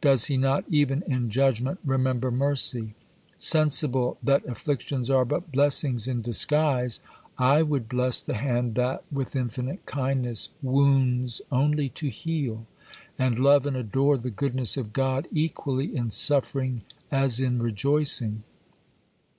Does 0.00 0.24
He 0.24 0.38
not 0.38 0.64
even 0.68 1.02
in 1.06 1.28
judgment 1.28 1.78
remember 1.84 2.30
mercy? 2.30 2.94
Sensible 3.36 4.16
that 4.22 4.42
"afflictions 4.46 5.10
are 5.10 5.26
but 5.26 5.52
blessings 5.52 6.08
in 6.08 6.22
disguise," 6.22 7.00
I 7.36 7.60
would 7.60 7.86
bless 7.86 8.22
the 8.22 8.36
hand 8.36 8.74
that, 8.76 9.04
with 9.12 9.36
infinite 9.36 9.84
kindness, 9.84 10.48
wounds 10.62 11.42
only 11.52 11.90
to 11.90 12.08
heal, 12.08 12.64
and 13.18 13.38
love 13.38 13.66
and 13.66 13.76
adore 13.76 14.16
the 14.16 14.30
goodness 14.30 14.78
of 14.78 14.94
God 14.94 15.28
equally 15.30 15.94
in 15.94 16.08
suffering 16.08 16.80
as 17.10 17.38
in 17.38 17.58
rejoicing. 17.58 18.44